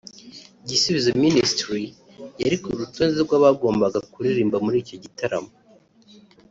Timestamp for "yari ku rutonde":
2.41-3.17